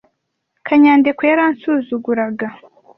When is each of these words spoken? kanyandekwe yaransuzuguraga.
kanyandekwe 0.65 1.23
yaransuzuguraga. 1.31 2.47